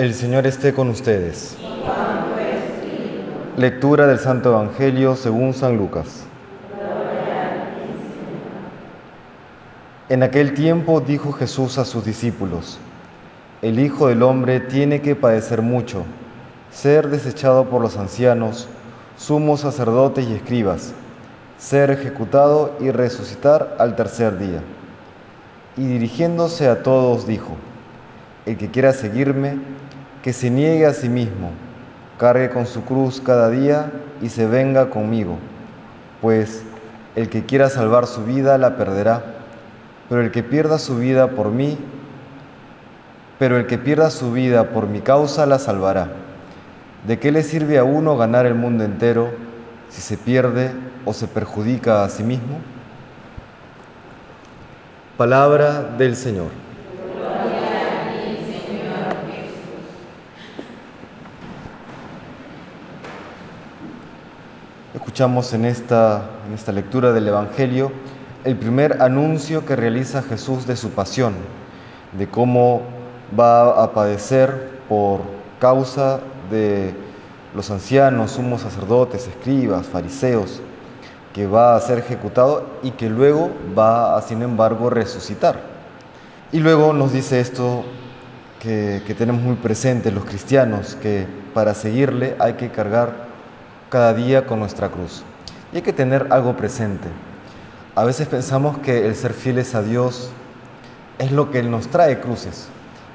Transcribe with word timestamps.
El 0.00 0.14
Señor 0.14 0.46
esté 0.46 0.72
con 0.72 0.88
ustedes. 0.88 1.58
Lectura 3.58 4.06
del 4.06 4.18
Santo 4.18 4.48
Evangelio 4.48 5.14
según 5.14 5.52
San 5.52 5.76
Lucas. 5.76 6.24
En 10.08 10.22
aquel 10.22 10.54
tiempo 10.54 11.02
dijo 11.02 11.32
Jesús 11.32 11.76
a 11.76 11.84
sus 11.84 12.02
discípulos, 12.02 12.78
el 13.60 13.78
Hijo 13.78 14.08
del 14.08 14.22
Hombre 14.22 14.60
tiene 14.60 15.02
que 15.02 15.14
padecer 15.16 15.60
mucho, 15.60 16.04
ser 16.70 17.08
desechado 17.08 17.66
por 17.66 17.82
los 17.82 17.98
ancianos, 17.98 18.68
sumos 19.18 19.60
sacerdotes 19.60 20.26
y 20.26 20.32
escribas, 20.32 20.94
ser 21.58 21.90
ejecutado 21.90 22.74
y 22.80 22.90
resucitar 22.90 23.76
al 23.78 23.96
tercer 23.96 24.38
día. 24.38 24.62
Y 25.76 25.86
dirigiéndose 25.86 26.68
a 26.68 26.82
todos 26.82 27.26
dijo, 27.26 27.54
el 28.46 28.56
que 28.56 28.70
quiera 28.70 28.94
seguirme, 28.94 29.58
que 30.22 30.32
se 30.32 30.50
niegue 30.50 30.86
a 30.86 30.92
sí 30.92 31.08
mismo, 31.08 31.50
cargue 32.18 32.50
con 32.50 32.66
su 32.66 32.84
cruz 32.84 33.20
cada 33.20 33.48
día 33.48 33.90
y 34.20 34.28
se 34.28 34.46
venga 34.46 34.90
conmigo, 34.90 35.38
pues 36.20 36.62
el 37.16 37.28
que 37.28 37.44
quiera 37.46 37.70
salvar 37.70 38.06
su 38.06 38.24
vida 38.24 38.58
la 38.58 38.76
perderá, 38.76 39.22
pero 40.08 40.20
el 40.20 40.30
que 40.30 40.42
pierda 40.42 40.78
su 40.78 40.96
vida 40.96 41.28
por 41.30 41.50
mí, 41.50 41.78
pero 43.38 43.56
el 43.56 43.66
que 43.66 43.78
pierda 43.78 44.10
su 44.10 44.32
vida 44.32 44.70
por 44.70 44.86
mi 44.86 45.00
causa 45.00 45.46
la 45.46 45.58
salvará. 45.58 46.08
¿De 47.06 47.18
qué 47.18 47.32
le 47.32 47.42
sirve 47.42 47.78
a 47.78 47.84
uno 47.84 48.18
ganar 48.18 48.44
el 48.44 48.54
mundo 48.54 48.84
entero 48.84 49.30
si 49.88 50.02
se 50.02 50.18
pierde 50.18 50.72
o 51.06 51.14
se 51.14 51.26
perjudica 51.26 52.04
a 52.04 52.08
sí 52.10 52.22
mismo? 52.22 52.58
Palabra 55.16 55.82
del 55.96 56.16
Señor. 56.16 56.69
Escuchamos 65.10 65.52
en 65.54 65.64
esta, 65.64 66.22
en 66.46 66.54
esta 66.54 66.70
lectura 66.70 67.12
del 67.12 67.26
Evangelio 67.26 67.90
el 68.44 68.54
primer 68.54 69.02
anuncio 69.02 69.66
que 69.66 69.74
realiza 69.74 70.22
Jesús 70.22 70.68
de 70.68 70.76
su 70.76 70.90
pasión, 70.90 71.34
de 72.16 72.28
cómo 72.28 72.82
va 73.38 73.82
a 73.82 73.92
padecer 73.92 74.78
por 74.88 75.22
causa 75.58 76.20
de 76.48 76.94
los 77.56 77.72
ancianos, 77.72 78.30
sumos 78.30 78.60
sacerdotes, 78.60 79.26
escribas, 79.26 79.88
fariseos, 79.88 80.62
que 81.34 81.48
va 81.48 81.74
a 81.74 81.80
ser 81.80 81.98
ejecutado 81.98 82.64
y 82.84 82.92
que 82.92 83.10
luego 83.10 83.50
va 83.76 84.16
a, 84.16 84.22
sin 84.22 84.42
embargo, 84.42 84.90
resucitar. 84.90 85.60
Y 86.52 86.60
luego 86.60 86.92
nos 86.92 87.12
dice 87.12 87.40
esto 87.40 87.82
que, 88.60 89.02
que 89.08 89.14
tenemos 89.14 89.42
muy 89.42 89.56
presente 89.56 90.12
los 90.12 90.24
cristianos, 90.24 90.94
que 91.02 91.26
para 91.52 91.74
seguirle 91.74 92.36
hay 92.38 92.52
que 92.52 92.70
cargar 92.70 93.29
cada 93.90 94.14
día 94.14 94.46
con 94.46 94.60
nuestra 94.60 94.88
cruz. 94.88 95.22
Y 95.72 95.76
hay 95.76 95.82
que 95.82 95.92
tener 95.92 96.28
algo 96.30 96.56
presente. 96.56 97.08
A 97.96 98.04
veces 98.04 98.28
pensamos 98.28 98.78
que 98.78 99.06
el 99.06 99.14
ser 99.14 99.32
fieles 99.34 99.74
a 99.74 99.82
Dios 99.82 100.30
es 101.18 101.32
lo 101.32 101.50
que 101.50 101.62
nos 101.62 101.88
trae 101.88 102.20
cruces. 102.20 102.68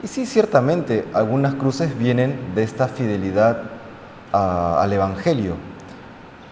Y 0.04 0.08
sí, 0.08 0.26
ciertamente, 0.26 1.06
algunas 1.14 1.56
cruces 1.56 1.98
vienen 1.98 2.38
de 2.54 2.64
esta 2.64 2.88
fidelidad 2.88 3.64
al 4.32 4.92
Evangelio. 4.92 5.56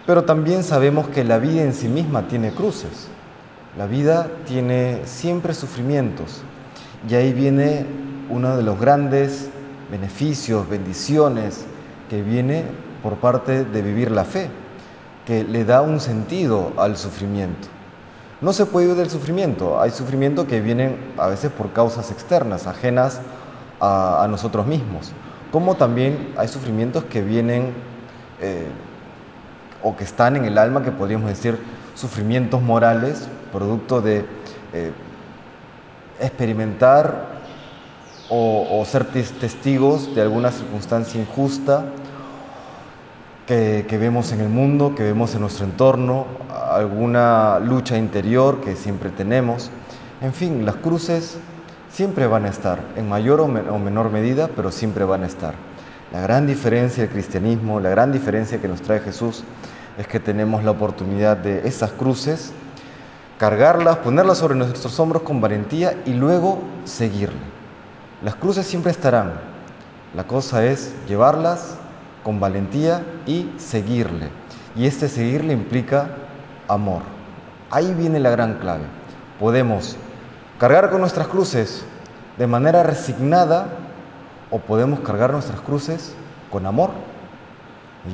Pero 0.06 0.24
también 0.24 0.64
sabemos 0.64 1.06
que 1.08 1.22
la 1.22 1.38
vida 1.38 1.62
en 1.62 1.74
sí 1.74 1.88
misma 1.88 2.26
tiene 2.26 2.50
cruces. 2.50 3.08
La 3.76 3.86
vida 3.86 4.28
tiene 4.46 5.02
siempre 5.04 5.54
sufrimientos. 5.54 6.42
Y 7.08 7.14
ahí 7.14 7.32
viene 7.32 7.86
uno 8.30 8.56
de 8.56 8.62
los 8.62 8.80
grandes 8.80 9.50
beneficios, 9.90 10.68
bendiciones 10.68 11.66
que 12.08 12.22
viene 12.22 12.64
por 13.04 13.16
parte 13.16 13.66
de 13.66 13.82
vivir 13.82 14.10
la 14.10 14.24
fe, 14.24 14.48
que 15.26 15.44
le 15.44 15.66
da 15.66 15.82
un 15.82 16.00
sentido 16.00 16.72
al 16.78 16.96
sufrimiento. 16.96 17.68
No 18.40 18.54
se 18.54 18.64
puede 18.64 18.86
huir 18.86 18.96
del 18.96 19.10
sufrimiento, 19.10 19.78
hay 19.78 19.90
sufrimiento 19.90 20.46
que 20.46 20.62
vienen 20.62 20.96
a 21.18 21.26
veces 21.26 21.52
por 21.52 21.74
causas 21.74 22.10
externas, 22.10 22.66
ajenas 22.66 23.20
a, 23.78 24.26
nosotros 24.30 24.66
mismos, 24.66 25.12
como 25.52 25.74
también 25.74 26.32
hay 26.38 26.48
sufrimientos 26.48 27.04
que 27.04 27.20
vienen 27.20 27.74
eh, 28.40 28.68
o 29.82 29.94
que 29.94 30.04
están 30.04 30.36
en 30.36 30.46
el 30.46 30.56
alma, 30.56 30.82
que 30.82 30.90
podríamos 30.90 31.28
decir 31.28 31.58
sufrimientos 31.94 32.62
morales, 32.62 33.28
producto 33.52 34.00
de 34.00 34.24
eh, 34.72 34.92
experimentar 36.20 37.34
o, 38.30 38.66
o 38.80 38.84
ser 38.86 39.04
testigos 39.04 40.14
de 40.14 40.22
alguna 40.22 40.50
circunstancia 40.50 41.20
injusta 41.20 41.84
que, 43.46 43.98
vemos 43.98 44.32
en 44.32 44.40
el 44.40 44.48
mundo, 44.48 44.94
que 44.94 45.02
vemos 45.02 45.34
en 45.34 45.42
nuestro 45.42 45.66
entorno, 45.66 46.26
alguna 46.70 47.58
lucha 47.58 47.98
interior 47.98 48.60
que 48.60 48.74
siempre 48.74 49.10
tenemos. 49.10 49.70
En 50.20 50.32
fin, 50.32 50.64
las 50.64 50.76
cruces 50.76 51.36
siempre 51.90 52.26
van 52.26 52.46
a 52.46 52.48
estar, 52.48 52.80
en 52.96 53.08
mayor 53.08 53.40
o, 53.40 53.44
o 53.44 53.78
menor 53.78 54.10
medida, 54.10 54.48
pero 54.54 54.70
siempre 54.70 55.04
van 55.04 55.24
a 55.24 55.26
estar. 55.26 55.54
La 56.12 56.20
gran 56.20 56.46
diferencia 56.46 57.02
del 57.02 57.12
cristianismo, 57.12 57.80
la 57.80 57.90
gran 57.90 58.12
diferencia 58.12 58.60
que 58.60 58.68
nos 58.68 58.80
trae 58.80 59.00
Jesús, 59.00 59.44
es 59.98 60.06
que 60.06 60.20
tenemos 60.20 60.64
la 60.64 60.70
oportunidad 60.70 61.36
de 61.36 61.68
esas 61.68 61.92
cruces, 61.92 62.52
cargarlas, 63.38 63.98
ponerlas 63.98 64.38
sobre 64.38 64.54
nuestros 64.54 64.98
hombros 64.98 65.22
con 65.22 65.40
valentía 65.40 65.94
y 66.06 66.14
luego 66.14 66.60
seguirle. 66.84 67.54
Las 68.22 68.36
cruces 68.36 68.66
siempre 68.66 68.90
estarán. 68.90 69.32
La 70.16 70.24
cosa 70.24 70.64
es 70.64 70.94
llevarlas 71.08 71.76
con 72.24 72.40
valentía 72.40 73.04
y 73.26 73.48
seguirle. 73.58 74.30
Y 74.74 74.86
este 74.86 75.08
seguirle 75.08 75.52
implica 75.52 76.08
amor. 76.66 77.02
Ahí 77.70 77.94
viene 77.94 78.18
la 78.18 78.30
gran 78.30 78.54
clave. 78.54 78.84
Podemos 79.38 79.96
cargar 80.58 80.90
con 80.90 81.00
nuestras 81.00 81.28
cruces 81.28 81.84
de 82.38 82.46
manera 82.48 82.82
resignada 82.82 83.68
o 84.50 84.58
podemos 84.58 85.00
cargar 85.00 85.32
nuestras 85.32 85.60
cruces 85.60 86.14
con 86.50 86.66
amor. 86.66 86.90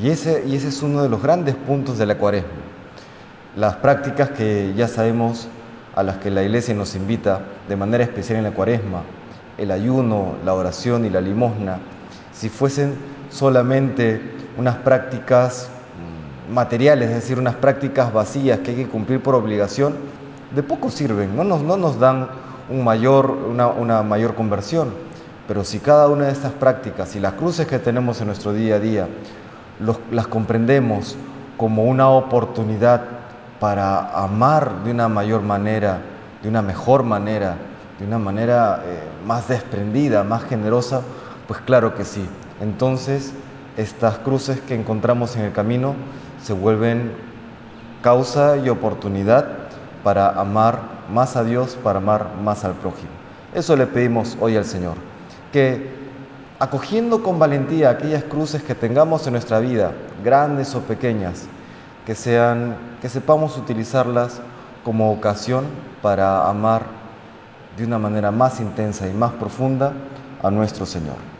Y 0.02 0.10
ese, 0.10 0.44
y 0.46 0.56
ese 0.56 0.68
es 0.68 0.82
uno 0.82 1.02
de 1.02 1.08
los 1.08 1.22
grandes 1.22 1.54
puntos 1.54 1.96
de 1.96 2.06
la 2.06 2.16
cuaresma. 2.18 2.48
Las 3.56 3.76
prácticas 3.76 4.30
que 4.30 4.74
ya 4.76 4.88
sabemos 4.88 5.48
a 5.96 6.02
las 6.02 6.18
que 6.18 6.30
la 6.30 6.42
iglesia 6.42 6.74
nos 6.74 6.94
invita 6.94 7.40
de 7.68 7.76
manera 7.76 8.04
especial 8.04 8.38
en 8.38 8.44
la 8.44 8.52
cuaresma, 8.52 9.02
el 9.58 9.70
ayuno, 9.70 10.36
la 10.44 10.54
oración 10.54 11.04
y 11.04 11.10
la 11.10 11.20
limosna, 11.20 11.78
si 12.40 12.48
fuesen 12.48 12.94
solamente 13.28 14.18
unas 14.56 14.76
prácticas 14.76 15.68
materiales, 16.50 17.10
es 17.10 17.16
decir, 17.16 17.38
unas 17.38 17.54
prácticas 17.56 18.14
vacías 18.14 18.60
que 18.60 18.70
hay 18.70 18.76
que 18.78 18.88
cumplir 18.88 19.22
por 19.22 19.34
obligación, 19.34 19.94
de 20.54 20.62
poco 20.62 20.90
sirven, 20.90 21.36
no 21.36 21.44
nos, 21.44 21.60
no 21.60 21.76
nos 21.76 22.00
dan 22.00 22.28
una, 22.70 24.02
mayor 24.02 24.34
conversión. 24.36 24.88
Pero 25.46 25.64
si 25.64 25.80
cada 25.80 26.08
una 26.08 26.26
de 26.26 26.32
estas 26.32 26.52
prácticas 26.52 27.14
y 27.14 27.20
las 27.20 27.34
cruces 27.34 27.66
que 27.66 27.78
tenemos 27.78 28.22
en 28.22 28.28
nuestro 28.28 28.54
día 28.54 28.76
a 28.76 28.78
día 28.78 29.06
las 30.10 30.26
comprendemos 30.26 31.16
como 31.58 31.84
una 31.84 32.08
oportunidad 32.08 33.02
para 33.58 34.18
amar 34.18 34.82
de 34.82 34.92
una 34.92 35.08
mayor 35.08 35.42
manera, 35.42 36.00
de 36.42 36.48
una 36.48 36.62
mejor 36.62 37.02
manera, 37.02 37.56
de 37.98 38.06
una 38.06 38.18
manera 38.18 38.82
eh, 38.86 39.02
más 39.26 39.46
desprendida, 39.46 40.24
más 40.24 40.44
generosa, 40.44 41.02
pues 41.50 41.62
claro 41.62 41.96
que 41.96 42.04
sí. 42.04 42.24
Entonces, 42.60 43.32
estas 43.76 44.18
cruces 44.18 44.60
que 44.60 44.76
encontramos 44.76 45.34
en 45.34 45.42
el 45.42 45.52
camino 45.52 45.96
se 46.40 46.52
vuelven 46.52 47.10
causa 48.02 48.56
y 48.58 48.68
oportunidad 48.68 49.48
para 50.04 50.28
amar 50.40 50.78
más 51.12 51.34
a 51.34 51.42
Dios, 51.42 51.76
para 51.82 51.98
amar 51.98 52.36
más 52.40 52.64
al 52.64 52.74
prójimo. 52.74 53.10
Eso 53.52 53.74
le 53.74 53.88
pedimos 53.88 54.38
hoy 54.40 54.56
al 54.56 54.64
Señor, 54.64 54.94
que 55.52 55.90
acogiendo 56.60 57.20
con 57.24 57.40
valentía 57.40 57.90
aquellas 57.90 58.22
cruces 58.22 58.62
que 58.62 58.76
tengamos 58.76 59.26
en 59.26 59.32
nuestra 59.32 59.58
vida, 59.58 59.90
grandes 60.22 60.72
o 60.76 60.82
pequeñas, 60.82 61.48
que 62.06 62.14
sean 62.14 62.76
que 63.02 63.08
sepamos 63.08 63.58
utilizarlas 63.58 64.40
como 64.84 65.10
ocasión 65.10 65.64
para 66.00 66.48
amar 66.48 66.84
de 67.76 67.84
una 67.84 67.98
manera 67.98 68.30
más 68.30 68.60
intensa 68.60 69.08
y 69.08 69.12
más 69.12 69.32
profunda 69.32 69.94
a 70.44 70.50
nuestro 70.52 70.86
Señor. 70.86 71.39